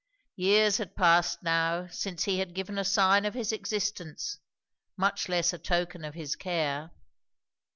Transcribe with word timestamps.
Years 0.35 0.77
had 0.77 0.95
passed 0.95 1.43
now 1.43 1.85
since 1.91 2.23
he 2.23 2.39
had 2.39 2.55
given 2.55 2.79
a 2.79 2.83
sign 2.83 3.23
of 3.23 3.35
his 3.35 3.51
existence, 3.51 4.39
much 4.97 5.29
less 5.29 5.53
a 5.53 5.59
token 5.59 6.03
of 6.03 6.15
his 6.15 6.35
care. 6.35 6.89